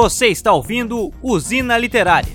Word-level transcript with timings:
Você 0.00 0.28
está 0.28 0.52
ouvindo 0.52 1.12
Usina 1.20 1.76
Literária. 1.76 2.32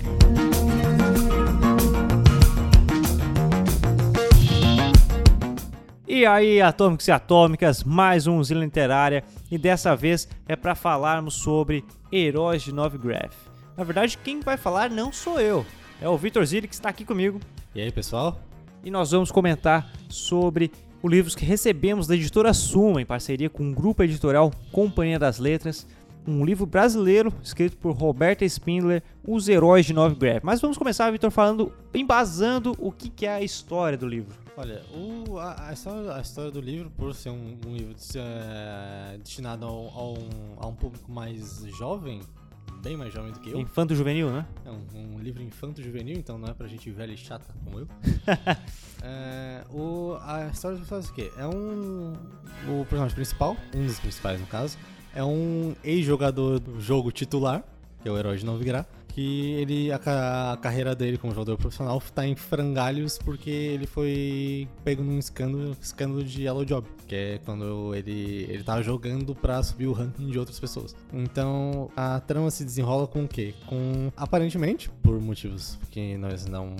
E 6.06 6.26
aí, 6.26 6.60
atômicos 6.60 7.08
e 7.08 7.10
atômicas, 7.10 7.82
mais 7.82 8.26
um 8.26 8.36
Usina 8.36 8.60
Literária 8.60 9.24
e 9.50 9.56
dessa 9.56 9.96
vez 9.96 10.28
é 10.46 10.54
para 10.54 10.74
falarmos 10.74 11.36
sobre 11.36 11.82
Heróis 12.12 12.60
de 12.60 12.70
Novigraph. 12.70 13.34
Na 13.74 13.82
verdade, 13.82 14.18
quem 14.18 14.40
vai 14.40 14.58
falar 14.58 14.90
não 14.90 15.10
sou 15.10 15.40
eu, 15.40 15.64
é 16.02 16.06
o 16.06 16.18
Vitor 16.18 16.44
Zilli 16.44 16.68
que 16.68 16.74
está 16.74 16.90
aqui 16.90 17.02
comigo. 17.02 17.40
E 17.74 17.80
aí, 17.80 17.90
pessoal? 17.90 18.42
E 18.84 18.90
nós 18.90 19.12
vamos 19.12 19.32
comentar 19.32 19.90
sobre 20.10 20.70
os 21.02 21.10
livros 21.10 21.34
que 21.34 21.46
recebemos 21.46 22.06
da 22.06 22.14
editora 22.14 22.52
Suma 22.52 23.00
em 23.00 23.06
parceria 23.06 23.48
com 23.48 23.70
o 23.70 23.74
grupo 23.74 24.02
editorial 24.02 24.50
Companhia 24.70 25.18
das 25.18 25.38
Letras 25.38 25.86
um 26.26 26.44
livro 26.44 26.66
brasileiro 26.66 27.32
escrito 27.42 27.76
por 27.76 27.92
Roberta 27.92 28.44
Spindler, 28.44 29.02
Os 29.26 29.48
Heróis 29.48 29.86
de 29.86 29.92
Novigrad. 29.92 30.42
Mas 30.42 30.60
vamos 30.60 30.78
começar, 30.78 31.10
Vitor, 31.10 31.30
falando, 31.30 31.72
embasando 31.92 32.74
o 32.78 32.90
que, 32.90 33.08
que, 33.08 33.26
é 33.26 33.34
a 33.34 33.42
história 33.42 33.96
do 33.96 34.06
livro. 34.06 34.34
Olha, 34.56 34.82
o, 34.94 35.38
a, 35.38 35.68
a, 35.68 35.72
história, 35.72 36.14
a, 36.14 36.20
história, 36.20 36.50
do 36.50 36.60
livro, 36.60 36.90
por 36.90 37.14
ser 37.14 37.30
um, 37.30 37.58
um 37.66 37.74
livro 37.74 37.94
é, 38.16 39.18
destinado 39.18 39.66
ao, 39.66 39.88
ao 39.88 40.14
a 40.58 40.66
um 40.66 40.74
público 40.74 41.10
mais 41.10 41.64
jovem, 41.76 42.20
bem 42.80 42.96
mais 42.96 43.12
jovem 43.12 43.32
do 43.32 43.40
que 43.40 43.50
eu. 43.50 43.58
Infanto 43.58 43.94
juvenil, 43.94 44.30
né? 44.30 44.46
É 44.64 44.70
um, 44.70 45.16
um 45.16 45.18
livro 45.18 45.42
infanto 45.42 45.82
juvenil, 45.82 46.16
então 46.16 46.38
não 46.38 46.48
é 46.48 46.54
pra 46.54 46.68
gente 46.68 46.88
velha 46.90 47.12
e 47.12 47.16
chata 47.16 47.52
como 47.64 47.80
eu. 47.80 47.88
é, 49.02 49.64
o, 49.72 50.16
a 50.20 50.46
história 50.46 50.78
faz 50.84 51.08
o 51.08 51.12
quê? 51.12 51.32
É 51.36 51.46
um. 51.46 52.12
O 52.68 52.84
personagem 52.84 53.14
principal, 53.14 53.56
um 53.74 53.86
dos 53.86 53.98
principais 53.98 54.40
no 54.40 54.46
caso, 54.46 54.78
é 55.14 55.22
um 55.22 55.74
ex-jogador 55.84 56.58
do 56.58 56.80
jogo 56.80 57.12
titular, 57.12 57.64
que 58.02 58.08
é 58.08 58.12
o 58.12 58.18
herói 58.18 58.36
de 58.36 58.44
Novigrad, 58.44 58.84
que 59.14 59.52
ele 59.52 59.92
a, 59.92 60.52
a, 60.52 60.56
carreira 60.56 60.92
dele 60.94 61.16
como 61.16 61.32
jogador 61.32 61.56
profissional 61.56 61.98
está 61.98 62.26
em 62.26 62.34
frangalhos 62.34 63.16
porque 63.16 63.48
ele 63.48 63.86
foi 63.86 64.68
pego 64.82 65.04
num 65.04 65.18
escândalo, 65.18 65.76
escândalo 65.80 66.24
de 66.24 66.42
Yellow 66.42 66.64
Job, 66.64 66.88
que 67.06 67.14
é 67.14 67.40
quando 67.44 67.94
ele 67.94 68.46
ele 68.50 68.64
jogando 68.82 69.34
para 69.34 69.62
subir 69.62 69.86
o 69.86 69.92
ranking 69.92 70.28
de 70.28 70.38
outras 70.38 70.58
pessoas. 70.58 70.96
Então, 71.12 71.88
a 71.96 72.18
trama 72.18 72.50
se 72.50 72.64
desenrola 72.64 73.06
com 73.06 73.24
o 73.24 73.28
quê? 73.28 73.54
Com 73.66 74.10
aparentemente, 74.16 74.90
por 75.00 75.20
motivos 75.20 75.78
que 75.92 76.16
nós 76.18 76.44
não 76.46 76.74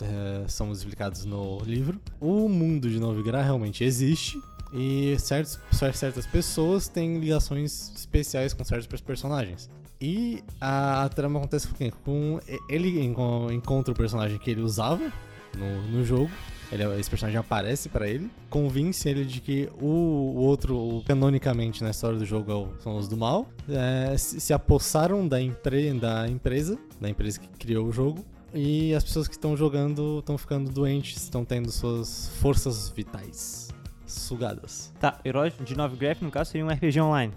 é, 0.00 0.46
somos 0.48 0.78
explicados 0.78 1.24
no 1.24 1.58
livro, 1.64 2.00
o 2.20 2.48
mundo 2.48 2.88
de 2.88 3.00
Novigrad 3.00 3.44
realmente 3.44 3.82
existe 3.82 4.40
e 4.72 5.16
certos, 5.18 5.58
certas 5.94 6.26
pessoas 6.26 6.88
têm 6.88 7.18
ligações 7.18 7.92
especiais 7.96 8.52
com 8.52 8.64
certos 8.64 9.00
personagens. 9.00 9.68
E 10.00 10.42
a, 10.60 11.08
trama 11.14 11.38
acontece 11.38 11.68
com? 11.68 11.90
Com 12.04 12.40
ele 12.68 13.04
encontra 13.52 13.92
o 13.92 13.96
personagem 13.96 14.38
que 14.38 14.50
ele 14.50 14.62
usava 14.62 15.12
no, 15.56 15.82
no 15.88 16.04
jogo. 16.04 16.30
Ele, 16.72 16.84
esse 17.00 17.10
personagem 17.10 17.38
aparece 17.38 17.88
para 17.88 18.08
ele, 18.08 18.30
convence 18.48 19.08
ele 19.08 19.24
de 19.24 19.40
que 19.40 19.68
o, 19.80 19.86
o 19.86 20.36
outro, 20.36 20.76
o, 20.76 21.02
canonicamente 21.04 21.82
na 21.82 21.90
história 21.90 22.16
do 22.16 22.24
jogo, 22.24 22.52
é 22.52 22.82
são 22.82 22.96
os 22.96 23.08
do 23.08 23.16
mal, 23.16 23.48
é, 23.68 24.16
se, 24.16 24.40
se 24.40 24.52
apossaram 24.52 25.26
da, 25.26 25.42
empre, 25.42 25.92
da 25.94 26.28
empresa, 26.28 26.78
da 27.00 27.10
empresa 27.10 27.40
que 27.40 27.48
criou 27.58 27.88
o 27.88 27.92
jogo, 27.92 28.24
e 28.54 28.94
as 28.94 29.02
pessoas 29.02 29.26
que 29.26 29.34
estão 29.34 29.56
jogando 29.56 30.20
estão 30.20 30.38
ficando 30.38 30.70
doentes, 30.70 31.20
estão 31.20 31.44
tendo 31.44 31.72
suas 31.72 32.28
forças 32.40 32.88
vitais 32.88 33.69
sugadas. 34.12 34.92
Tá, 34.98 35.18
Herói 35.24 35.52
de 35.60 35.76
Novigraph, 35.76 36.22
no 36.22 36.30
caso, 36.30 36.50
seria 36.50 36.66
um 36.66 36.70
RPG 36.70 37.00
online. 37.00 37.32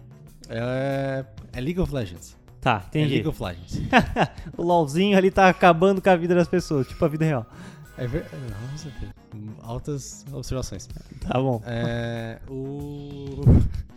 É, 0.49 1.25
é 1.53 1.61
League 1.61 1.79
of 1.79 1.93
Legends. 1.93 2.37
Tá, 2.59 2.83
entendi. 2.87 3.05
É 3.05 3.15
League 3.15 3.27
of 3.27 3.43
Legends. 3.43 3.81
o 4.57 4.63
LOLzinho 4.63 5.17
ali 5.17 5.31
tá 5.31 5.49
acabando 5.49 6.01
com 6.01 6.09
a 6.09 6.15
vida 6.15 6.35
das 6.35 6.47
pessoas, 6.47 6.87
tipo 6.87 7.03
a 7.03 7.07
vida 7.07 7.25
real. 7.25 7.45
É 7.97 8.07
verdade. 8.07 8.35
Nossa, 8.71 8.91
altas 9.61 10.25
observações. 10.31 10.87
Tá 11.21 11.39
bom. 11.39 11.61
É. 11.65 12.39
O. 12.49 13.41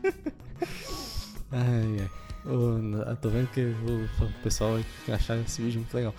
ai, 1.53 1.97
ai. 2.01 2.26
O, 2.47 3.17
tô 3.17 3.29
vendo 3.29 3.49
que 3.49 3.61
o 3.61 4.43
pessoal 4.43 4.79
vai 5.07 5.17
achar 5.17 5.37
esse 5.39 5.61
vídeo 5.61 5.81
muito 5.81 5.95
legal. 5.95 6.15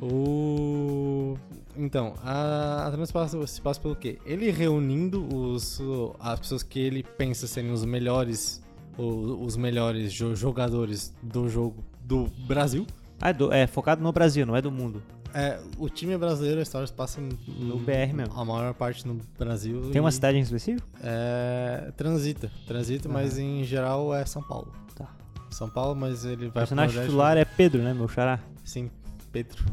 O... 0.00 1.36
Então, 1.76 2.14
a, 2.24 2.86
a 2.86 2.90
trama 2.90 3.06
se 3.06 3.12
passa, 3.12 3.46
se 3.46 3.60
passa 3.60 3.80
pelo 3.80 3.94
quê? 3.94 4.18
Ele 4.24 4.50
reunindo 4.50 5.26
os, 5.34 5.80
as 6.18 6.40
pessoas 6.40 6.62
que 6.62 6.80
ele 6.80 7.02
pensa 7.02 7.46
serem 7.46 7.70
os 7.70 7.84
melhores, 7.84 8.62
os, 8.96 9.46
os 9.46 9.56
melhores 9.56 10.12
jogadores 10.12 11.14
do 11.22 11.48
jogo 11.48 11.84
do 12.02 12.26
Brasil. 12.46 12.86
Ah, 13.20 13.30
é, 13.30 13.32
do, 13.32 13.52
é, 13.52 13.66
focado 13.66 14.02
no 14.02 14.12
Brasil, 14.12 14.46
não 14.46 14.56
é 14.56 14.62
do 14.62 14.72
mundo. 14.72 15.02
É, 15.34 15.60
o 15.76 15.88
time 15.88 16.14
é 16.14 16.18
brasileiro, 16.18 16.58
a 16.58 16.62
história 16.62 16.86
se 16.86 16.92
passa 16.92 17.20
no, 17.20 17.36
no 17.46 17.78
BR 17.78 18.12
mesmo. 18.14 18.34
A 18.34 18.44
maior 18.44 18.72
parte 18.74 19.06
no 19.06 19.20
Brasil. 19.38 19.90
Tem 19.92 20.00
uma 20.00 20.10
cidade 20.10 20.38
em 20.38 20.40
específico? 20.40 20.88
É. 21.02 21.92
Transita. 21.96 22.50
Transita, 22.66 23.08
mas 23.08 23.38
em 23.38 23.62
geral 23.64 24.14
é 24.14 24.24
São 24.24 24.42
Paulo. 24.42 24.72
Tá. 24.94 25.08
São 25.50 25.68
Paulo, 25.68 25.94
mas 25.94 26.24
ele 26.24 26.48
vai 26.48 26.48
O 26.48 26.52
personagem 26.52 27.02
titular 27.02 27.36
é 27.36 27.44
Pedro, 27.44 27.82
né, 27.82 27.94
meu 27.94 28.08
xará? 28.08 28.40
Sim, 28.64 28.90
Pedro. 29.32 29.64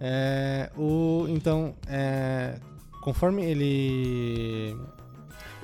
É, 0.00 0.70
o, 0.76 1.26
então, 1.28 1.74
é, 1.88 2.58
conforme 3.00 3.44
ele. 3.44 4.76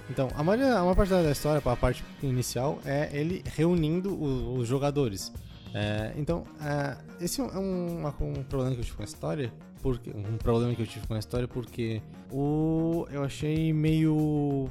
Então, 0.09 0.29
a 0.35 0.43
maioria, 0.43 0.77
a 0.77 0.81
maior 0.81 0.95
parte 0.95 1.11
da 1.11 1.31
história, 1.31 1.63
a 1.65 1.77
parte 1.77 2.05
inicial, 2.23 2.79
é 2.85 3.11
ele 3.13 3.43
reunindo 3.47 4.13
os, 4.15 4.61
os 4.61 4.69
jogadores. 4.69 5.33
É, 5.73 6.13
então, 6.17 6.45
é, 6.61 6.97
esse 7.25 7.41
é 7.41 7.45
um, 7.45 8.07
um, 8.07 8.43
problema 8.43 8.75
que 8.75 8.81
eu 8.81 8.85
tive 8.85 8.97
com 8.97 9.03
a 9.03 9.05
história. 9.05 9.53
Porque, 9.83 10.11
um 10.11 10.37
problema 10.37 10.75
que 10.75 10.83
eu 10.83 10.87
tive 10.87 11.07
com 11.07 11.15
a 11.15 11.19
história 11.19 11.49
porque 11.49 12.03
o, 12.31 13.07
eu 13.11 13.25
achei 13.25 13.73
meio. 13.73 14.69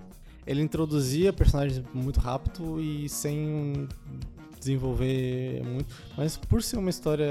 Ele 0.50 0.64
introduzia 0.64 1.32
personagens 1.32 1.84
muito 1.94 2.20
rápido 2.20 2.82
e 2.82 3.08
sem 3.08 3.88
desenvolver 4.58 5.64
muito. 5.64 5.94
Mas 6.18 6.38
por 6.38 6.64
ser 6.64 6.78
uma 6.78 6.90
história, 6.90 7.30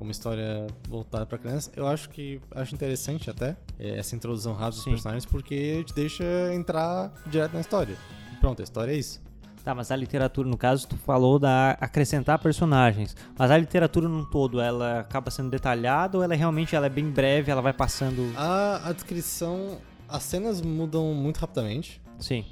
uma 0.00 0.12
história 0.12 0.64
voltada 0.88 1.26
para 1.26 1.36
criança, 1.36 1.72
eu 1.74 1.84
acho 1.88 2.08
que 2.08 2.40
acho 2.54 2.72
interessante 2.76 3.28
até 3.28 3.56
é, 3.76 3.98
essa 3.98 4.14
introdução 4.14 4.52
rápida 4.52 4.76
dos 4.76 4.84
personagens 4.84 5.26
porque 5.26 5.82
te 5.82 5.92
deixa 5.92 6.24
entrar 6.54 7.12
direto 7.26 7.54
na 7.54 7.60
história. 7.60 7.96
Pronto, 8.38 8.60
a 8.60 8.62
história 8.62 8.92
é 8.92 8.96
isso. 8.96 9.20
Tá, 9.64 9.74
mas 9.74 9.90
a 9.90 9.96
literatura, 9.96 10.48
no 10.48 10.56
caso, 10.56 10.86
tu 10.86 10.96
falou 10.96 11.40
da 11.40 11.72
acrescentar 11.80 12.38
personagens. 12.38 13.16
Mas 13.36 13.50
a 13.50 13.58
literatura 13.58 14.08
num 14.08 14.24
todo, 14.24 14.60
ela 14.60 15.00
acaba 15.00 15.28
sendo 15.32 15.50
detalhada 15.50 16.16
ou 16.16 16.22
ela 16.22 16.34
é 16.34 16.36
realmente 16.36 16.76
ela 16.76 16.86
é 16.86 16.88
bem 16.88 17.10
breve, 17.10 17.50
ela 17.50 17.60
vai 17.60 17.72
passando. 17.72 18.32
A, 18.36 18.88
a 18.88 18.92
descrição. 18.92 19.78
As 20.08 20.22
cenas 20.22 20.62
mudam 20.62 21.12
muito 21.12 21.38
rapidamente. 21.38 22.00
Sim. 22.18 22.44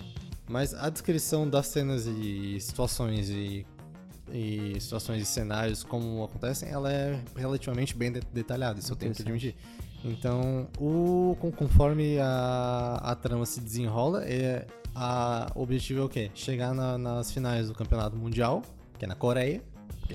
Mas 0.48 0.74
a 0.74 0.88
descrição 0.88 1.48
das 1.48 1.66
cenas 1.66 2.06
e 2.06 2.58
situações 2.60 3.28
e 3.30 3.66
e 4.32 4.76
situações 4.80 5.22
e 5.22 5.24
cenários 5.24 5.84
como 5.84 6.24
acontecem, 6.24 6.68
ela 6.68 6.92
é 6.92 7.20
relativamente 7.36 7.96
bem 7.96 8.10
de 8.10 8.20
detalhada, 8.32 8.78
isso 8.80 8.92
eu 8.92 8.96
tenho 8.96 9.14
que 9.14 9.22
admitir. 9.22 9.54
Então, 10.04 10.68
o, 10.78 11.36
conforme 11.56 12.18
a, 12.18 13.00
a 13.02 13.14
trama 13.14 13.46
se 13.46 13.60
desenrola, 13.60 14.24
é, 14.24 14.66
a, 14.94 15.50
o 15.54 15.62
objetivo 15.62 16.00
é 16.00 16.04
o 16.04 16.08
quê? 16.08 16.30
Chegar 16.34 16.74
na, 16.74 16.96
nas 16.96 17.32
finais 17.32 17.68
do 17.68 17.74
campeonato 17.74 18.16
mundial, 18.16 18.62
que 18.98 19.04
é 19.04 19.08
na 19.08 19.14
Coreia. 19.14 19.62
Que, 20.06 20.14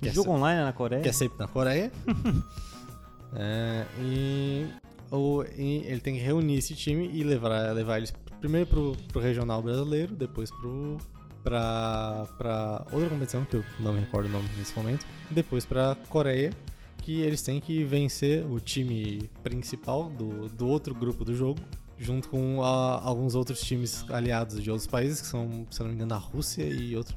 que 0.00 0.10
jogo 0.10 0.30
é, 0.30 0.34
online 0.34 0.60
é 0.60 0.64
na 0.64 0.72
Coreia? 0.72 1.02
Que 1.02 1.08
é 1.08 1.12
sempre 1.12 1.38
na 1.38 1.48
Coreia. 1.48 1.90
é, 3.34 3.86
e, 4.00 4.66
o, 5.10 5.44
e 5.56 5.82
ele 5.86 6.00
tem 6.00 6.14
que 6.14 6.20
reunir 6.20 6.58
esse 6.58 6.74
time 6.74 7.10
e 7.12 7.24
levar, 7.24 7.72
levar 7.72 7.98
eles 7.98 8.12
primeiro 8.40 8.66
pro, 8.66 8.96
pro 9.08 9.20
regional 9.20 9.62
brasileiro, 9.62 10.14
depois 10.14 10.50
pro 10.50 10.98
para 11.46 12.84
outra 12.90 13.08
competição, 13.08 13.44
que 13.44 13.54
eu 13.54 13.64
não 13.78 13.92
me 13.92 14.00
recordo 14.00 14.26
o 14.26 14.32
nome 14.32 14.48
nesse 14.58 14.76
momento, 14.76 15.06
depois 15.30 15.64
para 15.64 15.96
Coreia, 16.08 16.50
que 16.98 17.20
eles 17.20 17.40
têm 17.40 17.60
que 17.60 17.84
vencer 17.84 18.44
o 18.44 18.58
time 18.58 19.30
principal 19.44 20.10
do, 20.10 20.48
do 20.48 20.66
outro 20.66 20.92
grupo 20.92 21.24
do 21.24 21.36
jogo, 21.36 21.60
junto 21.96 22.28
com 22.28 22.64
a, 22.64 23.00
alguns 23.00 23.36
outros 23.36 23.60
times 23.60 24.04
aliados 24.10 24.60
de 24.60 24.70
outros 24.70 24.88
países, 24.88 25.20
que 25.20 25.28
são, 25.28 25.64
se 25.70 25.78
não 25.80 25.88
me 25.88 25.94
engano, 25.94 26.14
a 26.14 26.18
Rússia 26.18 26.64
e 26.64 26.96
outro. 26.96 27.16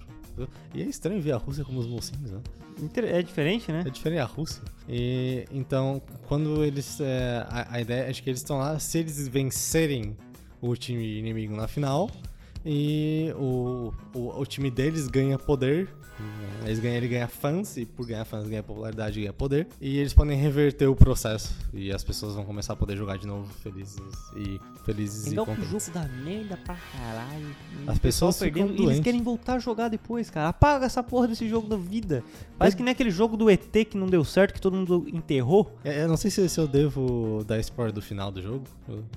E 0.75 0.81
é 0.83 0.85
estranho 0.85 1.19
ver 1.21 1.33
a 1.33 1.37
Rússia 1.37 1.65
como 1.65 1.79
os 1.79 1.87
mocinhos, 1.87 2.31
né? 2.31 2.39
É 3.11 3.21
diferente, 3.21 3.71
né? 3.71 3.83
É 3.85 3.89
diferente 3.89 4.19
a 4.19 4.25
Rússia. 4.25 4.61
E 4.87 5.45
então, 5.51 6.01
quando 6.27 6.63
eles. 6.63 7.01
É, 7.01 7.45
a, 7.49 7.75
a, 7.75 7.81
ideia 7.81 8.09
é 8.09 8.13
que 8.13 8.29
eles 8.29 8.39
estão 8.39 8.57
lá, 8.57 8.79
se 8.79 8.99
eles 8.99 9.27
vencerem 9.27 10.15
o 10.61 10.75
time 10.75 11.19
inimigo 11.19 11.55
na 11.55 11.67
final, 11.67 12.09
e 12.65 13.33
o, 13.37 13.91
o, 14.13 14.39
o 14.41 14.45
time 14.45 14.69
deles 14.69 15.07
ganha 15.07 15.37
poder 15.37 15.89
eles 16.65 16.79
ganham, 16.79 16.97
ele 16.97 17.07
ganha 17.07 17.27
fãs, 17.27 17.77
e 17.77 17.85
por 17.85 18.05
ganhar 18.05 18.25
fãs 18.25 18.47
ganha 18.47 18.61
popularidade, 18.61 19.19
ganha 19.19 19.33
poder. 19.33 19.67
E 19.79 19.97
eles 19.97 20.13
podem 20.13 20.37
reverter 20.37 20.87
o 20.87 20.95
processo. 20.95 21.55
E 21.73 21.91
as 21.91 22.03
pessoas 22.03 22.35
vão 22.35 22.43
começar 22.43 22.73
a 22.73 22.75
poder 22.75 22.97
jogar 22.97 23.17
de 23.17 23.25
novo 23.25 23.51
felizes 23.63 23.97
e 24.35 24.59
felizes 24.85 25.31
Igual 25.31 25.45
e 25.45 25.49
contentes. 25.49 25.69
que 25.69 25.75
o 25.75 25.79
jogo 25.79 25.91
dá 25.93 26.07
merda 26.23 26.57
pra 26.57 26.75
caralho. 26.75 27.55
As 27.87 27.97
pessoas 27.97 28.37
ficam 28.37 28.63
perdendo, 28.63 28.71
e 28.71 28.75
eles 28.75 28.85
doentes. 28.85 29.03
querem 29.03 29.21
voltar 29.23 29.55
a 29.55 29.59
jogar 29.59 29.87
depois, 29.87 30.29
cara. 30.29 30.49
Apaga 30.49 30.85
essa 30.85 31.01
porra 31.01 31.29
desse 31.29 31.47
jogo 31.47 31.67
da 31.67 31.77
vida. 31.77 32.23
Parece 32.57 32.75
que 32.75 32.83
nem 32.83 32.91
aquele 32.91 33.11
jogo 33.11 33.37
do 33.37 33.49
ET 33.49 33.71
que 33.89 33.97
não 33.97 34.07
deu 34.07 34.23
certo, 34.25 34.53
que 34.53 34.61
todo 34.61 34.75
mundo 34.75 35.05
enterrou. 35.11 35.73
É, 35.83 36.03
Eu 36.03 36.07
não 36.09 36.17
sei 36.17 36.29
se, 36.29 36.47
se 36.49 36.59
eu 36.59 36.67
devo 36.67 37.43
dar 37.47 37.57
spoiler 37.59 37.93
do 37.93 38.01
final 38.01 38.31
do 38.31 38.41
jogo, 38.41 38.65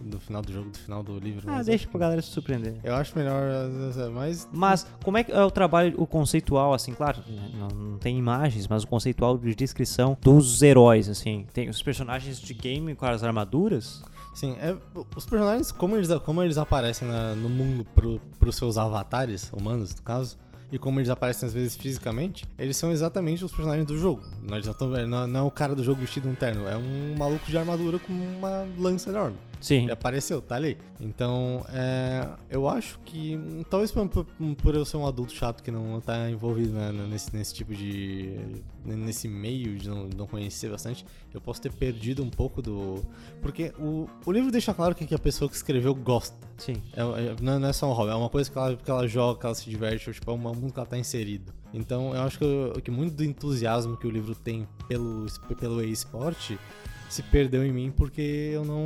do 0.00 0.21
final 0.21 0.43
do 0.43 0.53
jogo, 0.53 0.71
do 0.71 0.79
final 0.79 1.03
do 1.03 1.19
livro. 1.19 1.50
Ah, 1.50 1.62
deixa 1.62 1.89
pra 1.89 1.99
galera 1.99 2.23
se 2.23 2.29
surpreender. 2.29 2.77
Eu 2.85 2.94
acho 2.94 3.17
melhor, 3.19 3.31
eh, 3.34 4.08
mas 4.11 4.49
Mas 4.52 4.87
como 5.05 5.19
é 5.19 5.25
que 5.25 5.32
é 5.32 5.43
o 5.44 5.50
trabalho, 5.50 5.94
o 6.00 6.06
conceitual, 6.06 6.73
assim, 6.75 6.93
claro, 6.93 7.19
né, 7.29 7.50
não, 7.58 7.69
não 7.69 7.99
tem 7.99 8.19
imagens, 8.19 8.67
mas 8.69 8.84
o 8.84 8.87
conceitual 8.87 9.37
de 9.38 9.55
descrição 9.55 10.17
dos 10.20 10.62
heróis, 10.62 11.08
assim. 11.08 11.46
Tem 11.52 11.69
os 11.69 11.82
personagens 11.82 12.40
de 12.40 12.55
game 12.55 12.94
com 12.94 13.06
as 13.06 13.23
armaduras. 13.23 14.02
Sim, 14.34 14.56
é, 14.61 14.75
os 15.14 15.26
personagens, 15.26 15.70
como 15.70 15.96
eles, 15.96 16.08
como 16.25 16.43
eles 16.43 16.56
aparecem 16.56 17.06
na- 17.06 17.34
no 17.34 17.49
mundo 17.49 17.84
pro, 17.94 18.19
pros 18.38 18.56
seus 18.56 18.79
avatares, 18.79 19.50
humanos 19.52 19.94
no 19.94 20.02
caso, 20.02 20.38
e 20.70 20.79
como 20.79 20.99
eles 21.00 21.11
aparecem 21.11 21.46
às 21.46 21.52
vezes 21.52 21.76
fisicamente, 21.76 22.46
eles 22.58 22.79
são 22.79 22.90
exatamente 22.90 23.44
os 23.44 23.52
personagens 23.52 23.87
do 23.87 23.99
jogo. 23.99 24.23
Não, 24.43 24.56
eles 24.56 24.67
não, 24.67 25.06
não, 25.06 25.26
não 25.26 25.40
é 25.40 25.43
o 25.43 25.50
cara 25.50 25.75
do 25.75 25.84
jogo 25.84 26.00
vestido 26.00 26.29
um 26.31 26.34
terno, 26.34 26.67
é 26.67 26.76
um 26.79 27.14
maluco 27.19 27.44
de 27.46 27.58
armadura 27.58 27.99
com 27.99 28.11
uma 28.12 28.67
lança 28.79 29.11
enorme. 29.11 29.37
Sim. 29.62 29.85
Ele 29.85 29.93
apareceu, 29.93 30.43
tá 30.43 30.56
ali. 30.56 30.76
Então, 31.00 31.64
é, 31.73 32.29
eu 32.50 32.69
acho 32.69 32.99
que, 33.05 33.38
talvez 33.70 33.93
por, 33.93 34.09
por- 34.09 34.75
eu 34.75 34.85
ser 34.85 34.97
um 34.97 35.06
adulto 35.06 35.32
chato 35.32 35.62
que 35.62 35.70
não 35.70 36.00
tá 36.00 36.29
envolvido 36.29 36.73
né, 36.73 36.91
nesse, 37.09 37.35
nesse 37.35 37.55
tipo 37.55 37.73
de. 37.75 38.38
nesse 38.85 39.29
meio 39.29 39.79
de 39.79 39.88
não, 39.88 40.09
não 40.17 40.26
conhecer 40.26 40.69
bastante, 40.69 41.06
eu 41.32 41.41
posso 41.41 41.61
ter 41.62 41.73
perdido 41.73 42.25
um 42.25 42.29
pouco 42.29 42.61
do. 42.61 43.03
Porque 43.41 43.73
o, 43.79 44.09
o 44.26 44.32
livro 44.32 44.50
deixa 44.50 44.75
claro 44.75 44.94
que, 44.97 45.14
a 45.14 45.19
pessoa 45.19 45.49
que 45.49 45.55
escreveu 45.56 45.94
gosta. 45.94 46.37
Sim. 46.58 46.75
É, 46.94 47.00
é- 47.00 47.37
não, 47.41 47.61
não 47.61 47.69
é 47.69 47.73
só 47.73 47.88
um 47.88 47.93
hobby, 47.93 48.11
é 48.11 48.15
uma 48.17 48.29
coisa 48.29 48.50
que 48.50 48.58
ela, 48.58 48.76
que 48.76 48.91
ela 48.91 49.06
joga, 49.06 49.38
que 49.38 49.47
ela 49.47 49.55
se 49.55 49.70
diverte, 49.70 50.12
tipo, 50.12 50.29
é 50.31 50.35
um 50.35 50.38
mundo 50.38 50.73
que 50.73 50.79
ela 50.79 50.87
tá 50.87 50.99
inserido. 50.99 51.53
Então, 51.73 52.15
eu 52.15 52.23
acho 52.23 52.38
que, 52.38 52.44
eu- 52.44 52.73
que 52.82 52.91
muito 52.91 53.15
do 53.15 53.25
entusiasmo 53.25 53.97
que 53.97 54.06
o 54.08 54.11
livro 54.11 54.35
tem 54.35 54.67
pelo, 54.88 55.26
pelo 55.58 55.82
e-sport 55.85 56.53
se 57.12 57.23
perdeu 57.23 57.62
em 57.62 57.70
mim 57.70 57.93
porque 57.94 58.50
eu 58.55 58.64
não, 58.64 58.82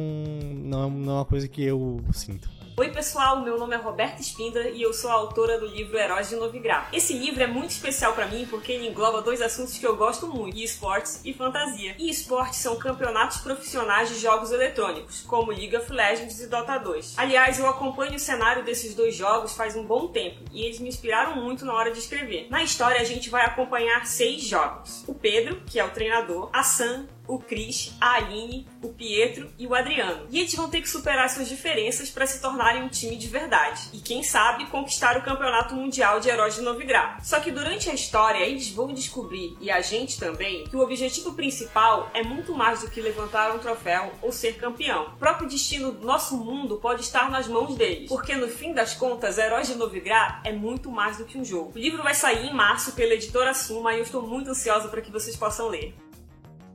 não, 0.53 0.91
não 0.91 1.13
é 1.13 1.17
uma 1.19 1.25
coisa 1.25 1.47
que 1.47 1.63
eu 1.63 2.01
sinto. 2.13 2.51
Oi 2.79 2.91
pessoal, 2.91 3.41
meu 3.41 3.59
nome 3.59 3.75
é 3.75 3.79
Roberta 3.79 4.21
Spindler 4.21 4.75
e 4.75 4.83
eu 4.83 4.93
sou 4.93 5.11
a 5.11 5.15
autora 5.15 5.59
do 5.59 5.65
livro 5.65 5.97
Heróis 5.97 6.29
de 6.29 6.37
Novigrad. 6.37 6.89
Esse 6.93 7.15
livro 7.15 7.43
é 7.43 7.47
muito 7.47 7.71
especial 7.71 8.13
pra 8.13 8.27
mim 8.27 8.47
porque 8.51 8.71
ele 8.71 8.87
engloba 8.87 9.23
dois 9.23 9.41
assuntos 9.41 9.79
que 9.79 9.87
eu 9.87 9.97
gosto 9.97 10.27
muito, 10.27 10.59
esportes 10.59 11.23
e 11.25 11.33
fantasia. 11.33 11.97
E 11.99 12.11
esportes 12.11 12.59
são 12.59 12.77
campeonatos 12.77 13.39
profissionais 13.39 14.11
de 14.11 14.17
jogos 14.17 14.53
eletrônicos, 14.53 15.23
como 15.23 15.53
League 15.53 15.75
of 15.75 15.91
Legends 15.91 16.39
e 16.39 16.49
Dota 16.49 16.77
2. 16.77 17.15
Aliás, 17.17 17.59
eu 17.59 17.67
acompanho 17.67 18.17
o 18.17 18.21
cenário 18.21 18.63
desses 18.63 18.95
dois 18.95 19.15
jogos 19.15 19.57
faz 19.57 19.75
um 19.75 19.87
bom 19.87 20.09
tempo 20.09 20.45
e 20.53 20.63
eles 20.63 20.79
me 20.79 20.91
inspiraram 20.91 21.43
muito 21.43 21.65
na 21.65 21.73
hora 21.73 21.91
de 21.91 21.99
escrever. 21.99 22.47
Na 22.51 22.63
história 22.63 23.01
a 23.01 23.05
gente 23.05 23.31
vai 23.31 23.47
acompanhar 23.47 24.05
seis 24.05 24.43
jogos. 24.43 25.03
O 25.09 25.15
Pedro, 25.15 25.63
que 25.65 25.81
é 25.81 25.85
o 25.85 25.93
treinador, 25.93 26.51
a 26.53 26.63
Sam, 26.63 27.07
o 27.29 27.39
Chris, 27.39 27.95
a 28.01 28.15
Aline, 28.15 28.67
o 28.83 28.89
Pietro 28.89 29.51
e 29.59 29.67
o 29.67 29.75
Adriano. 29.75 30.27
E 30.31 30.39
eles 30.39 30.55
vão 30.55 30.71
ter 30.71 30.81
que 30.81 30.89
superar 30.89 31.29
suas 31.29 31.49
diferenças 31.49 32.11
para 32.11 32.27
se 32.27 32.41
tornarem 32.67 32.83
um 32.83 32.89
time 32.89 33.17
de 33.17 33.29
verdade. 33.29 33.81
E 33.93 33.99
quem 33.99 34.23
sabe 34.23 34.67
conquistar 34.67 35.17
o 35.17 35.23
Campeonato 35.23 35.75
Mundial 35.75 36.19
de 36.19 36.29
Heróis 36.29 36.57
de 36.57 36.63
Novigrad. 36.63 37.21
Só 37.23 37.39
que 37.39 37.51
durante 37.51 37.89
a 37.89 37.95
história 37.95 38.45
eles 38.45 38.71
vão 38.71 38.93
descobrir, 38.93 39.57
e 39.61 39.71
a 39.71 39.81
gente 39.81 40.19
também, 40.19 40.65
que 40.65 40.77
o 40.77 40.81
objetivo 40.81 41.35
principal 41.35 42.11
é 42.13 42.23
muito 42.23 42.55
mais 42.55 42.81
do 42.81 42.91
que 42.91 43.01
levantar 43.01 43.55
um 43.55 43.59
troféu 43.59 44.13
ou 44.21 44.33
ser 44.33 44.57
campeão. 44.57 45.13
O 45.15 45.19
próprio 45.19 45.49
destino 45.49 45.93
do 45.93 46.05
nosso 46.05 46.37
mundo 46.37 46.77
pode 46.77 47.03
estar 47.03 47.31
nas 47.31 47.47
mãos 47.47 47.77
deles. 47.77 48.09
Porque 48.09 48.35
no 48.35 48.49
fim 48.49 48.73
das 48.73 48.95
contas, 48.95 49.39
Heróis 49.39 49.69
de 49.69 49.75
Novigrad 49.75 50.41
é 50.45 50.53
muito 50.53 50.91
mais 50.91 51.19
do 51.19 51.25
que 51.25 51.39
um 51.39 51.45
jogo. 51.45 51.73
O 51.75 51.79
livro 51.79 52.03
vai 52.03 52.15
sair 52.15 52.47
em 52.47 52.55
março 52.55 52.93
pela 52.93 53.15
editora 53.15 53.55
Suma 53.55 53.95
e 53.95 53.99
eu 53.99 54.03
estou 54.03 54.23
muito 54.23 54.51
ansiosa 54.51 54.89
para 54.89 55.01
que 55.01 55.11
vocês 55.11 55.37
possam 55.37 55.69
ler. 55.69 55.95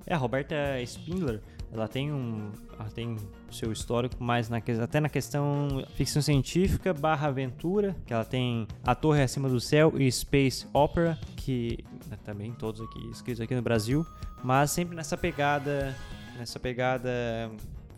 É, 0.05 0.13
a 0.13 0.17
Roberta 0.17 0.55
Spindler, 0.81 1.41
ela 1.73 1.88
tem 1.88 2.12
um. 2.12 2.51
Ela 2.77 2.89
tem 2.89 3.15
seu 3.51 3.71
histórico 3.71 4.21
mais 4.23 4.50
na, 4.50 4.62
até 4.83 5.00
na 5.00 5.09
questão 5.09 5.85
ficção 5.95 6.21
científica 6.21 6.94
barra 6.94 7.27
aventura, 7.27 7.95
que 8.06 8.13
ela 8.13 8.25
tem 8.25 8.68
A 8.83 8.95
Torre 8.95 9.21
Acima 9.21 9.47
do 9.47 9.59
Céu 9.59 9.94
e 9.97 10.12
Space 10.12 10.68
Opera, 10.73 11.19
que 11.35 11.83
né, 12.07 12.18
também 12.23 12.51
todos 12.53 12.81
aqui 12.81 13.09
escritos 13.09 13.41
aqui 13.41 13.56
no 13.56 13.62
Brasil, 13.62 14.06
mas 14.44 14.71
sempre 14.71 14.95
nessa 14.95 15.18
pegada. 15.18 15.95
Nessa 16.38 16.59
pegada 16.59 17.51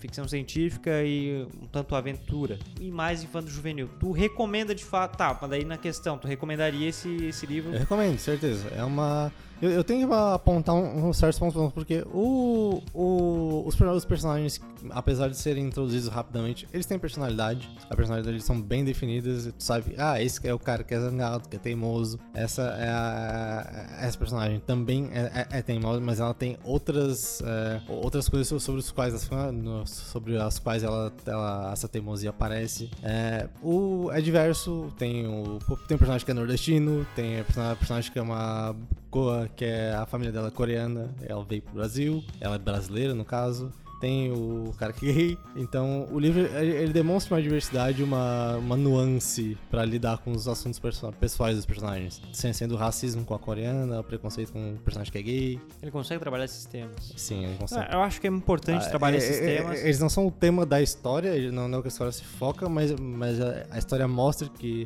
ficção 0.03 0.27
científica 0.27 1.01
e 1.01 1.47
um 1.61 1.65
tanto 1.67 1.95
aventura. 1.95 2.59
E 2.81 2.91
mais 2.91 3.23
infanto 3.23 3.49
juvenil. 3.49 3.89
Tu 4.01 4.11
recomenda 4.11 4.75
de 4.75 4.83
fato. 4.83 5.15
Tá, 5.15 5.37
mas 5.39 5.49
daí 5.49 5.63
na 5.63 5.77
questão, 5.77 6.17
tu 6.17 6.27
recomendaria 6.27 6.89
esse, 6.89 7.09
esse 7.25 7.45
livro? 7.45 7.71
Eu 7.71 7.79
recomendo, 7.79 8.17
certeza. 8.17 8.67
É 8.75 8.83
uma. 8.83 9.31
Eu, 9.63 9.71
eu 9.71 9.83
tenho 9.83 10.05
que 10.07 10.13
apontar 10.13 10.75
um, 10.75 11.07
um 11.07 11.13
certos 11.13 11.39
pontos, 11.39 11.71
porque 11.71 12.03
o, 12.13 12.81
o, 12.93 13.63
os, 13.65 13.75
per- 13.77 13.87
os 13.87 14.03
personagens, 14.03 14.59
apesar 14.89 15.29
de 15.29 15.37
serem 15.37 15.65
introduzidos 15.67 16.09
rapidamente, 16.09 16.67
eles 16.73 16.85
têm 16.85 16.99
personalidade. 16.99 17.69
A 17.89 17.95
personalidade 17.95 18.27
deles 18.33 18.43
são 18.43 18.61
bem 18.61 18.83
definidas. 18.83 19.45
Tu 19.45 19.63
sabe, 19.63 19.95
ah, 19.97 20.21
esse 20.21 20.45
é 20.45 20.53
o 20.53 20.59
cara 20.59 20.83
que 20.83 20.93
é 20.93 20.99
zangado, 20.99 21.47
que 21.47 21.55
é 21.55 21.59
teimoso. 21.59 22.19
Essa 22.33 22.63
é 22.63 22.89
a, 22.89 23.97
essa 24.01 24.17
personagem 24.17 24.59
também 24.59 25.09
é, 25.13 25.47
é, 25.53 25.59
é 25.59 25.61
teimosa, 25.61 26.01
mas 26.01 26.19
ela 26.19 26.33
tem 26.33 26.57
outras, 26.65 27.41
é, 27.45 27.81
outras 27.87 28.27
coisas 28.27 28.47
so- 28.49 28.59
sobre, 28.59 28.83
quais 28.91 29.13
as, 29.13 29.29
no- 29.53 29.87
sobre 29.87 30.37
as 30.37 30.59
quais 30.59 30.83
ela, 30.83 31.13
ela- 31.25 31.71
essa 31.71 31.87
teimosia 31.87 32.31
aparece. 32.31 32.91
É, 33.01 33.47
o, 33.61 34.09
é 34.11 34.19
diverso, 34.19 34.91
tem 34.97 35.25
o 35.25 35.57
tem 35.87 35.95
um 35.95 35.97
personagem 35.97 36.25
que 36.25 36.31
é 36.31 36.33
nordestino, 36.33 37.07
tem 37.15 37.39
a 37.39 37.43
persona- 37.45 37.75
personagem 37.77 38.11
que 38.11 38.19
é 38.19 38.21
uma 38.21 38.75
Goa, 39.13 39.47
que 39.55 39.63
é 39.63 39.93
a 39.93 40.07
família 40.07 40.33
dela 40.33 40.47
é 40.47 40.51
coreana, 40.51 41.13
ela 41.21 41.45
veio 41.45 41.61
pro 41.61 41.75
Brasil, 41.75 42.23
ela 42.41 42.55
é 42.55 42.57
brasileira 42.57 43.13
no 43.13 43.23
caso. 43.23 43.71
Tem 44.03 44.29
o 44.33 44.73
cara 44.77 44.91
que 44.91 45.09
é 45.09 45.13
gay. 45.13 45.37
Então, 45.55 46.09
o 46.11 46.19
livro 46.19 46.41
ele, 46.57 46.91
demonstra 46.91 47.35
uma 47.35 47.41
diversidade, 47.41 48.03
uma, 48.03 48.57
uma 48.57 48.75
nuance 48.75 49.57
pra 49.71 49.85
lidar 49.85 50.17
com 50.17 50.33
os 50.33 50.45
assuntos 50.45 50.77
pessoais 51.17 51.55
dos 51.55 51.65
personagens. 51.65 52.21
Sem- 52.33 52.51
Sendo 52.51 52.73
o 52.75 52.77
racismo 52.77 53.23
com 53.23 53.33
a 53.33 53.39
coreana, 53.39 54.01
o 54.01 54.03
preconceito 54.03 54.51
com 54.51 54.73
o 54.73 54.77
personagem 54.79 55.09
que 55.09 55.17
é 55.17 55.21
gay. 55.21 55.61
Ele 55.81 55.89
consegue 55.89 56.19
trabalhar 56.19 56.43
esses 56.43 56.65
temas. 56.65 57.13
Sim, 57.15 57.45
ele 57.45 57.55
consegue. 57.57 57.85
Ah, 57.89 57.93
eu 57.93 58.01
acho 58.01 58.19
que 58.19 58.27
é 58.27 58.29
importante 58.29 58.85
Ah, 58.85 58.89
trabalhar 58.89 59.15
é- 59.15 59.19
esses 59.19 59.37
é- 59.37 59.55
temas. 59.57 59.79
Eles 59.81 59.99
não 60.01 60.09
são 60.09 60.27
o 60.27 60.31
tema 60.31 60.65
da 60.65 60.81
história, 60.81 61.49
não, 61.49 61.73
é 61.73 61.77
o 61.77 61.81
que 61.81 61.87
a 61.87 61.91
história 61.91 62.11
se 62.11 62.25
foca, 62.25 62.67
mas, 62.67 62.91
mas 62.99 63.39
a, 63.39 63.65
a 63.71 63.77
história 63.79 64.05
mostra 64.05 64.49
que 64.49 64.85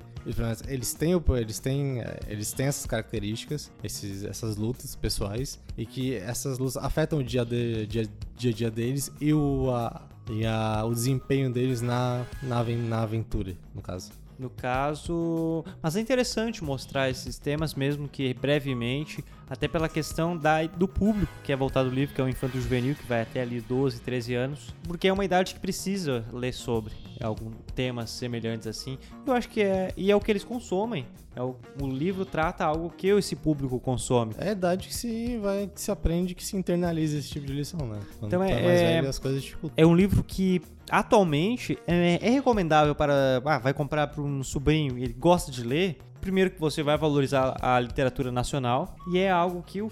eles- 0.69 0.93
têm, 0.93 1.13
eles 1.37 1.57
têm, 1.59 2.01
eh, 2.01 2.19
eles 2.27 2.51
têm 2.53 2.67
essas 2.67 2.85
características, 2.85 3.71
esses, 3.83 4.23
essas 4.23 4.57
lutas 4.57 4.95
pessoais, 4.95 5.59
e 5.75 5.87
que 5.87 6.13
essas 6.13 6.59
lutas 6.59 6.77
afetam 6.77 7.17
o 7.17 7.23
dia, 7.23 7.43
de, 7.43 7.87
dia, 7.87 8.07
dia 8.37 8.51
a 8.51 8.53
dia 8.53 8.71
deles 8.71 9.11
e 9.19 9.33
o, 9.33 9.71
a, 9.71 10.01
e 10.29 10.45
a, 10.45 10.85
o 10.85 10.93
desempenho 10.93 11.51
deles 11.51 11.81
na, 11.81 12.25
na, 12.41 12.63
na 12.63 13.01
aventura, 13.01 13.57
no 13.73 13.81
caso. 13.81 14.11
No 14.39 14.49
caso. 14.49 15.63
Mas 15.81 15.95
é 15.95 15.99
interessante 16.01 16.63
mostrar 16.63 17.09
esses 17.09 17.37
temas, 17.39 17.73
mesmo 17.73 18.07
que 18.07 18.33
brevemente, 18.33 19.23
até 19.49 19.67
pela 19.67 19.89
questão 19.89 20.37
da, 20.37 20.63
do 20.65 20.87
público 20.87 21.31
que 21.43 21.51
é 21.51 21.55
voltado 21.55 21.89
ao 21.89 21.95
livro, 21.95 22.13
que 22.13 22.21
é 22.21 22.23
o 22.23 22.29
infanto 22.29 22.59
juvenil, 22.59 22.95
que 22.95 23.05
vai 23.07 23.21
até 23.21 23.41
ali 23.41 23.61
12, 23.61 24.01
13 24.01 24.35
anos, 24.35 24.73
porque 24.83 25.07
é 25.07 25.13
uma 25.13 25.25
idade 25.25 25.53
que 25.53 25.59
precisa 25.59 26.25
ler 26.31 26.53
sobre 26.53 26.93
alguns 27.21 27.55
temas 27.73 28.09
semelhantes 28.11 28.67
assim. 28.67 28.97
Eu 29.25 29.33
acho 29.33 29.49
que 29.49 29.61
é. 29.61 29.91
E 29.97 30.11
é 30.11 30.15
o 30.15 30.19
que 30.19 30.31
eles 30.31 30.43
consomem. 30.43 31.05
É 31.35 31.41
o, 31.41 31.55
o 31.79 31.87
livro 31.87 32.25
trata 32.25 32.65
algo 32.65 32.89
que 32.89 33.07
esse 33.07 33.35
público 33.35 33.79
consome. 33.79 34.33
É 34.39 34.49
a 34.49 34.51
idade 34.53 34.87
que 34.87 34.95
se, 34.95 35.37
vai, 35.37 35.67
que 35.67 35.79
se 35.79 35.91
aprende, 35.91 36.33
que 36.33 36.43
se 36.43 36.57
internaliza 36.57 37.17
esse 37.19 37.29
tipo 37.29 37.45
de 37.45 37.53
lição, 37.53 37.79
né? 37.87 37.99
Quando 38.19 38.33
Então 38.33 38.39
tá 38.39 38.49
é- 38.49 38.95
é- 38.95 39.01
velho, 39.01 39.41
tipo, 39.41 39.71
É 39.77 39.85
um 39.85 39.95
livro 39.95 40.23
que 40.23 40.61
atualmente 40.89 41.77
é, 41.87 42.19
é 42.21 42.29
recomendável 42.29 42.93
para. 42.95 43.41
Ah, 43.45 43.57
vai 43.59 43.73
comprar 43.73 44.07
para 44.07 44.21
um 44.21 44.43
sobrinho 44.43 44.97
ele 44.97 45.13
gosta 45.13 45.51
de 45.51 45.63
ler. 45.63 45.97
Primeiro 46.19 46.49
que 46.51 46.59
você 46.59 46.83
vai 46.83 46.97
valorizar 46.97 47.55
a 47.61 47.79
literatura 47.79 48.31
nacional 48.31 48.95
e 49.11 49.17
é 49.19 49.29
algo 49.29 49.61
que 49.65 49.81
o, 49.81 49.89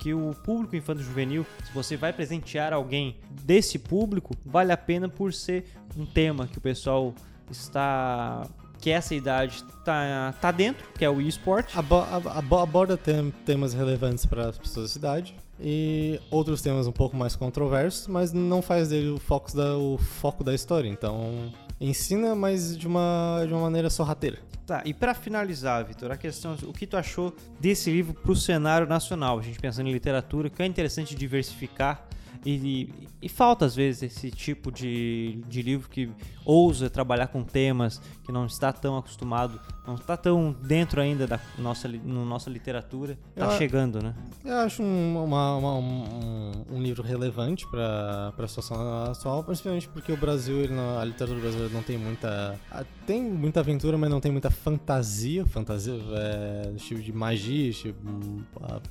que 0.00 0.12
o 0.14 0.34
público 0.42 0.74
infanto 0.74 1.00
juvenil, 1.02 1.46
se 1.64 1.72
você 1.72 1.96
vai 1.96 2.12
presentear 2.12 2.72
alguém 2.72 3.16
desse 3.30 3.78
público, 3.78 4.34
vale 4.44 4.72
a 4.72 4.76
pena 4.76 5.08
por 5.08 5.32
ser 5.32 5.66
um 5.96 6.04
tema 6.04 6.46
que 6.48 6.58
o 6.58 6.60
pessoal 6.60 7.14
está 7.50 8.46
que 8.80 8.90
essa 8.90 9.14
idade 9.14 9.62
tá, 9.84 10.34
tá 10.40 10.50
dentro, 10.50 10.84
que 10.98 11.04
é 11.04 11.10
o 11.10 11.20
eSport. 11.20 11.66
Abo- 11.76 12.06
ab- 12.10 12.28
abo- 12.28 12.58
aborda 12.58 12.96
tem- 12.96 13.30
temas 13.44 13.72
relevantes 13.72 14.26
para 14.26 14.48
as 14.50 14.58
pessoas 14.58 14.86
da 14.88 14.92
cidade 14.92 15.36
e 15.60 16.20
outros 16.30 16.60
temas 16.60 16.86
um 16.86 16.92
pouco 16.92 17.16
mais 17.16 17.34
controversos, 17.34 18.06
mas 18.06 18.32
não 18.32 18.60
faz 18.60 18.88
dele 18.88 19.10
o 19.10 19.18
foco 19.18 19.56
da, 19.56 19.76
o 19.76 19.98
foco 19.98 20.44
da 20.44 20.54
história. 20.54 20.88
Então 20.88 21.52
ensina, 21.80 22.34
mas 22.34 22.76
de 22.76 22.86
uma, 22.86 23.44
de 23.46 23.52
uma 23.52 23.62
maneira 23.62 23.90
sorrateira. 23.90 24.38
Tá, 24.66 24.82
e 24.84 24.92
para 24.92 25.14
finalizar, 25.14 25.84
Vitor, 25.84 26.10
a 26.10 26.16
questão, 26.16 26.56
o 26.64 26.72
que 26.72 26.88
tu 26.88 26.96
achou 26.96 27.32
desse 27.60 27.88
livro 27.88 28.12
pro 28.14 28.34
cenário 28.34 28.86
nacional? 28.86 29.38
A 29.38 29.42
gente 29.42 29.60
pensando 29.60 29.88
em 29.88 29.92
literatura, 29.92 30.50
que 30.50 30.60
é 30.60 30.66
interessante 30.66 31.14
diversificar 31.14 32.04
e, 32.48 33.08
e, 33.22 33.28
falta, 33.28 33.64
às 33.64 33.74
vezes, 33.74 34.04
esse 34.04 34.30
tipo 34.30 34.70
de, 34.70 35.42
de 35.48 35.62
livro 35.62 35.88
que 35.90 36.08
ousa 36.44 36.88
trabalhar 36.88 37.26
com 37.26 37.42
temas 37.42 38.00
que 38.24 38.30
não 38.30 38.46
está 38.46 38.72
tão 38.72 38.96
acostumado, 38.96 39.60
não 39.84 39.96
está 39.96 40.16
tão 40.16 40.54
dentro 40.62 41.00
ainda 41.00 41.26
da 41.26 41.40
nossa, 41.58 41.88
no 41.88 42.24
nossa 42.24 42.48
literatura. 42.48 43.18
Está 43.34 43.50
chegando, 43.58 44.00
né? 44.00 44.14
Eu 44.44 44.58
acho 44.58 44.80
um, 44.80 45.24
uma, 45.24 45.56
uma, 45.56 45.74
um, 45.74 46.52
um, 46.70 46.80
livro 46.80 47.02
relevante 47.02 47.66
para 47.68 48.32
a 48.38 48.46
situação 48.46 48.76
atual, 49.10 49.42
principalmente 49.42 49.88
porque 49.88 50.12
o 50.12 50.16
Brasil, 50.16 50.60
ele, 50.60 50.74
a 50.78 51.04
literatura 51.04 51.40
brasileira 51.40 51.74
não 51.74 51.82
tem 51.82 51.98
muita. 51.98 52.56
Tem 53.04 53.20
muita 53.20 53.58
aventura, 53.58 53.98
mas 53.98 54.08
não 54.08 54.20
tem 54.20 54.30
muita 54.30 54.50
fantasia. 54.50 55.44
Fantasia 55.46 55.94
é 55.94 56.74
tipo 56.76 57.02
de 57.02 57.12
magia, 57.12 57.72
tipo, 57.72 57.98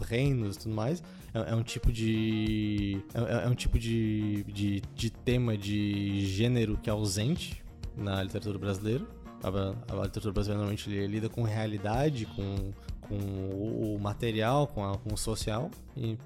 reinos 0.02 0.58
e 0.58 0.60
tudo 0.60 0.76
mais. 0.76 1.02
É, 1.36 1.52
é 1.52 1.56
um 1.56 1.64
tipo 1.64 1.92
de. 1.92 3.02
É, 3.14 3.45
é, 3.45 3.45
um 3.48 3.56
tipo 3.56 3.78
de, 3.78 4.44
de, 4.44 4.82
de 4.96 5.10
tema 5.10 5.58
de 5.58 6.26
gênero 6.26 6.78
que 6.78 6.90
é 6.90 6.94
ausente 6.94 7.64
na 7.96 8.22
literatura 8.22 8.58
brasileira. 8.58 9.06
A, 9.44 9.94
a 9.94 10.04
literatura 10.04 10.34
brasileira 10.34 10.58
normalmente 10.58 10.90
lida 10.90 11.30
com 11.30 11.44
realidade, 11.44 12.26
com, 12.26 12.74
com 13.08 13.16
o 13.16 13.98
material, 14.00 14.68
com, 14.68 14.84
a, 14.84 14.98
com 14.98 15.14
o 15.14 15.18
social. 15.18 15.70
E 15.96 16.18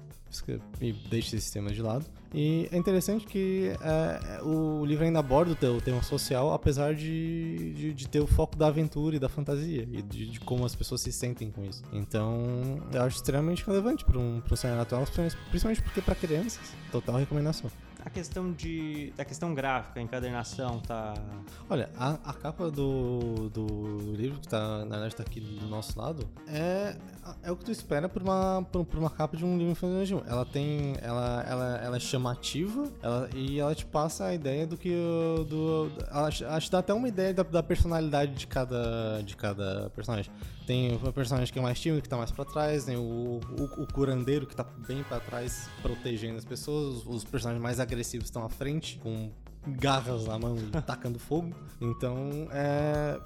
e 0.80 0.92
deixa 0.92 1.36
esse 1.36 1.52
tema 1.52 1.70
de 1.70 1.82
lado. 1.82 2.04
E 2.32 2.68
é 2.70 2.76
interessante 2.76 3.26
que 3.26 3.72
é, 3.80 4.42
o 4.42 4.84
livro 4.84 5.04
ainda 5.04 5.18
aborda 5.18 5.72
o 5.72 5.80
tema 5.80 6.02
social, 6.02 6.52
apesar 6.52 6.94
de, 6.94 7.74
de, 7.74 7.92
de, 7.92 8.08
ter 8.08 8.20
o 8.20 8.26
foco 8.26 8.56
da 8.56 8.68
aventura 8.68 9.16
e 9.16 9.18
da 9.18 9.28
fantasia, 9.28 9.82
e 9.90 10.00
de, 10.00 10.30
de, 10.30 10.40
como 10.40 10.64
as 10.64 10.74
pessoas 10.74 11.00
se 11.00 11.10
sentem 11.10 11.50
com 11.50 11.64
isso. 11.64 11.82
Então, 11.92 12.80
eu 12.92 13.02
acho 13.02 13.16
extremamente 13.16 13.66
relevante 13.66 14.04
para 14.04 14.18
um, 14.18 14.40
um 14.48 14.56
cenário 14.56 14.82
atual, 14.82 15.04
principalmente 15.50 15.82
porque 15.82 16.00
para 16.00 16.14
crianças, 16.14 16.72
total 16.92 17.16
recomendação 17.16 17.70
a 18.04 18.10
questão 18.10 18.52
de 18.52 19.12
da 19.16 19.24
questão 19.24 19.54
gráfica, 19.54 20.00
encadernação, 20.00 20.80
tá. 20.80 21.14
Olha, 21.68 21.90
a, 21.96 22.12
a 22.24 22.32
capa 22.32 22.70
do, 22.70 23.48
do 23.50 24.14
livro 24.14 24.40
que 24.40 24.48
tá 24.48 24.84
na 24.84 24.96
verdade 24.96 25.16
tá 25.16 25.22
aqui 25.22 25.40
do 25.40 25.66
nosso 25.66 25.98
lado 25.98 26.28
é 26.46 26.96
é 27.42 27.50
o 27.52 27.56
que 27.56 27.64
tu 27.64 27.70
espera 27.70 28.08
por 28.08 28.22
uma 28.22 28.66
por, 28.70 28.84
por 28.84 28.98
uma 28.98 29.10
capa 29.10 29.36
de 29.36 29.44
um 29.44 29.56
livro 29.56 29.72
infantil. 29.72 30.22
Ela 30.26 30.44
tem 30.44 30.96
ela, 31.00 31.44
ela, 31.48 31.76
ela 31.78 31.96
é 31.96 32.00
chamativa, 32.00 32.84
ela, 33.02 33.28
e 33.34 33.60
ela 33.60 33.74
te 33.74 33.84
passa 33.84 34.26
a 34.26 34.34
ideia 34.34 34.66
do 34.66 34.76
que 34.76 34.90
do 35.48 35.90
ela, 36.10 36.30
te 36.30 36.70
dá 36.70 36.78
até 36.78 36.92
uma 36.92 37.08
ideia 37.08 37.34
da, 37.34 37.42
da 37.42 37.62
personalidade 37.62 38.34
de 38.34 38.46
cada 38.46 39.22
de 39.22 39.36
cada 39.36 39.90
personagem. 39.90 40.32
Tem 40.70 40.94
o 40.94 41.12
personagem 41.12 41.52
que 41.52 41.58
é 41.58 41.62
mais 41.62 41.80
tímido, 41.80 42.00
que 42.00 42.08
tá 42.08 42.16
mais 42.16 42.30
pra 42.30 42.44
trás, 42.44 42.84
tem 42.84 42.96
o, 42.96 43.00
o, 43.58 43.82
o 43.82 43.92
curandeiro 43.92 44.46
que 44.46 44.54
tá 44.54 44.62
bem 44.86 45.02
pra 45.02 45.18
trás, 45.18 45.68
protegendo 45.82 46.38
as 46.38 46.44
pessoas, 46.44 47.04
os 47.06 47.24
personagens 47.24 47.60
mais 47.60 47.80
agressivos 47.80 48.28
estão 48.28 48.44
à 48.44 48.48
frente, 48.48 48.96
com 49.02 49.32
garras 49.66 50.26
na 50.26 50.38
mão 50.38 50.56
e 50.56 50.82
tacando 50.82 51.18
fogo. 51.18 51.52
Então, 51.80 52.46
é, 52.52 53.18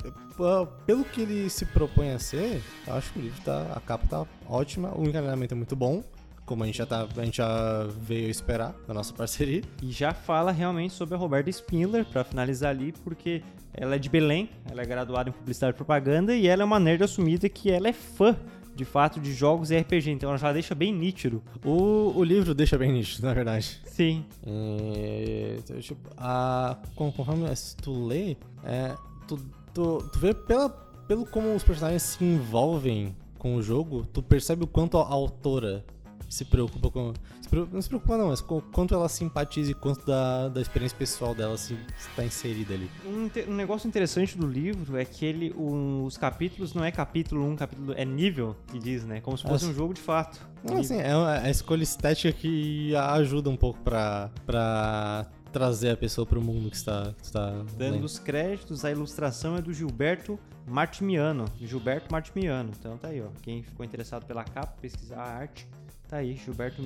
pelo 0.87 1.05
que 1.05 1.21
ele 1.21 1.51
se 1.51 1.67
propõe 1.67 2.13
a 2.13 2.19
ser, 2.19 2.63
eu 2.87 2.95
acho 2.95 3.13
que 3.13 3.19
o 3.19 3.23
livro 3.23 3.43
tá, 3.43 3.75
a 3.75 3.81
capa 3.81 4.07
tá 4.07 4.27
ótima, 4.49 4.99
o 4.99 5.07
encaminhamento 5.07 5.53
é 5.53 5.57
muito 5.59 5.77
bom 5.77 6.03
como 6.45 6.63
a 6.63 6.67
gente 6.67 6.79
já, 6.79 6.87
tá, 6.87 7.07
a 7.17 7.25
gente 7.25 7.39
já 7.39 7.87
veio 8.01 8.29
esperar 8.29 8.75
na 8.87 8.95
nossa 8.95 9.13
parceria. 9.13 9.63
E 9.83 9.91
já 9.91 10.13
fala 10.13 10.51
realmente 10.53 10.93
sobre 10.93 11.15
a 11.15 11.19
Roberta 11.19 11.51
Spindler, 11.51 12.05
para 12.05 12.25
finalizar 12.25 12.71
ali, 12.71 12.93
porque 13.05 13.43
ela 13.73 13.97
é 13.97 13.99
de 13.99 14.09
Belém, 14.09 14.51
ela 14.71 14.83
é 14.83 14.85
graduada 14.85 15.31
em 15.31 15.33
Publicidade 15.33 15.75
e 15.75 15.77
Propaganda 15.77 16.35
e 16.35 16.47
ela 16.47 16.63
é 16.63 16.65
uma 16.65 16.79
nerd 16.79 17.03
assumida 17.03 17.49
que 17.49 17.71
ela 17.71 17.89
é 17.89 17.93
fã 17.93 18.37
de 18.75 18.85
fato 18.85 19.21
de 19.21 19.33
jogos 19.33 19.71
e 19.71 19.79
RPG, 19.79 20.11
então 20.11 20.29
ela 20.31 20.39
já 20.39 20.53
deixa 20.53 20.75
bem 20.75 20.93
nítido. 20.93 21.43
O, 21.65 22.13
o 22.17 22.25
livro 22.25 22.55
deixa 22.55 22.77
bem 22.77 22.93
nítido, 22.93 23.27
na 23.27 23.33
verdade. 23.33 23.81
Sim. 23.85 24.25
É, 24.45 25.59
tipo, 25.81 26.11
a, 26.17 26.77
conforme 26.95 27.47
tu 27.81 28.07
lê, 28.07 28.37
é, 28.65 28.95
tu, 29.29 29.39
tu, 29.73 29.99
tu 30.13 30.19
vê 30.19 30.35
pela, 30.35 30.69
pelo 31.07 31.25
como 31.25 31.55
os 31.55 31.63
personagens 31.63 32.03
se 32.03 32.25
envolvem 32.25 33.15
com 33.39 33.57
o 33.57 33.63
jogo, 33.63 34.05
tu 34.07 34.23
percebe 34.23 34.65
o 34.65 34.67
quanto 34.67 34.99
a 34.99 35.07
autora 35.07 35.85
se 36.29 36.45
preocupa 36.45 36.91
com. 36.91 37.13
Se 37.41 37.55
não 37.73 37.83
se 37.83 37.89
preocupa, 37.89 38.17
não, 38.17 38.29
mas 38.29 38.41
com, 38.41 38.61
quanto 38.61 38.95
ela 38.95 39.09
simpatiza 39.09 39.71
e 39.71 39.75
quanto 39.75 40.05
da, 40.07 40.49
da 40.49 40.61
experiência 40.61 40.97
pessoal 40.97 41.35
dela 41.35 41.57
se 41.57 41.77
está 41.99 42.25
inserida 42.25 42.75
ali. 42.75 42.91
Um, 43.05 43.31
um, 43.51 43.55
negócio 43.55 43.87
interessante 43.87 44.37
do 44.37 44.47
livro 44.47 44.97
é 44.97 45.05
que 45.05 45.25
ele, 45.25 45.55
os 45.57 46.17
capítulos 46.17 46.75
não 46.75 46.85
é 46.85 46.91
capítulo 46.91 47.45
1, 47.45 47.51
um, 47.51 47.57
capítulo. 47.57 47.95
é 47.97 48.05
nível 48.05 48.57
que 48.69 48.79
diz, 48.79 49.05
né? 49.05 49.21
Como 49.21 49.37
se 49.37 49.45
fosse 49.45 49.67
um 49.67 49.75
jogo 49.75 49.95
de 49.95 50.01
fato. 50.01 50.41
Não, 50.63 50.79
assim, 50.79 50.97
é 50.97 51.13
a 51.13 51.51
escolha 51.51 51.83
estética 51.83 52.33
que 52.33 52.95
ajuda 52.97 53.51
um 53.51 53.57
pouco 53.57 53.79
pra. 53.81 54.31
pra 54.47 55.27
trazer 55.55 55.91
a 55.91 55.97
pessoa 55.97 56.27
para 56.27 56.37
o 56.37 56.43
mundo 56.43 56.69
que 56.69 56.75
está, 56.75 57.15
que 57.17 57.25
está 57.25 57.51
dando 57.79 57.93
lendo. 57.93 58.05
os 58.05 58.19
créditos 58.19 58.85
a 58.85 58.91
ilustração 58.91 59.57
é 59.57 59.63
do 59.63 59.73
Gilberto 59.73 60.37
Martimiano 60.67 61.45
Gilberto 61.61 62.11
Martimiano 62.11 62.73
então 62.77 62.99
tá 62.99 63.07
aí 63.07 63.23
ó 63.23 63.29
quem 63.41 63.63
ficou 63.63 63.87
interessado 63.87 64.27
pela 64.27 64.43
capa 64.43 64.75
pesquisar 64.81 65.21
a 65.21 65.33
arte 65.33 65.69
Tá 66.09 66.19
aí, 66.19 66.37
Gilberto 66.37 66.83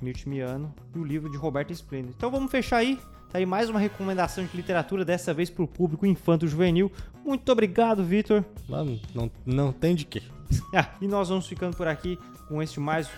Mirtimiano 0.00 0.74
e 0.94 0.98
o 0.98 1.04
livro 1.04 1.30
de 1.30 1.36
Roberto 1.36 1.72
Splendid. 1.72 2.14
Então 2.16 2.30
vamos 2.30 2.50
fechar 2.50 2.78
aí. 2.78 2.98
Tá 3.30 3.38
aí 3.38 3.46
mais 3.46 3.70
uma 3.70 3.80
recomendação 3.80 4.44
de 4.44 4.54
literatura, 4.56 5.04
dessa 5.04 5.32
vez 5.32 5.48
para 5.48 5.64
o 5.64 5.68
público 5.68 6.04
infanto-juvenil. 6.04 6.92
Muito 7.24 7.50
obrigado, 7.50 8.04
Vitor. 8.04 8.44
Mano, 8.68 9.00
não, 9.14 9.30
não 9.46 9.72
tem 9.72 9.94
de 9.94 10.04
quê. 10.04 10.22
ah, 10.74 10.88
e 11.00 11.08
nós 11.08 11.30
vamos 11.30 11.46
ficando 11.46 11.76
por 11.76 11.86
aqui 11.86 12.18
com 12.48 12.62
este 12.62 12.78
mais, 12.78 13.08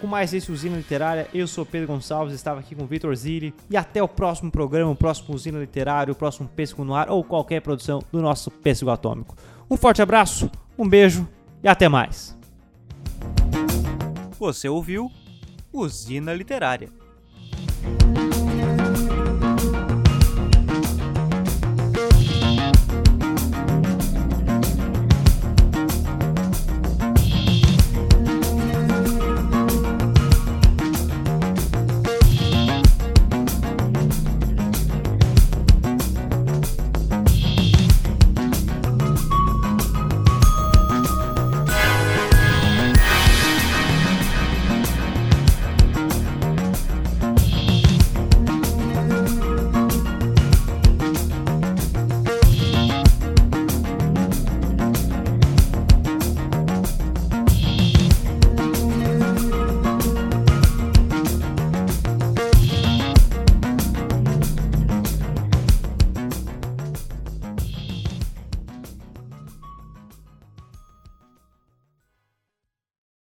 com, 0.00 0.06
mais 0.06 0.32
esse 0.32 0.52
Usina 0.52 0.76
Literária. 0.76 1.26
Eu 1.34 1.48
sou 1.48 1.66
Pedro 1.66 1.88
Gonçalves, 1.88 2.34
estava 2.34 2.60
aqui 2.60 2.76
com 2.76 2.84
o 2.84 2.86
Vitor 2.86 3.14
Zilli. 3.16 3.52
E 3.68 3.76
até 3.76 4.00
o 4.00 4.06
próximo 4.06 4.50
programa, 4.50 4.92
o 4.92 4.96
próximo 4.96 5.34
Usina 5.34 5.58
Literário, 5.58 6.12
o 6.12 6.16
próximo 6.16 6.48
Pêssego 6.48 6.84
no 6.84 6.94
Ar 6.94 7.10
ou 7.10 7.24
qualquer 7.24 7.60
produção 7.60 8.00
do 8.12 8.20
nosso 8.20 8.50
Pêssego 8.50 8.90
Atômico. 8.90 9.34
Um 9.68 9.76
forte 9.76 10.00
abraço, 10.00 10.50
um 10.78 10.88
beijo 10.88 11.28
e 11.62 11.68
até 11.68 11.88
mais. 11.88 12.39
Você 14.40 14.70
ouviu 14.70 15.12
Usina 15.70 16.32
Literária. 16.32 16.88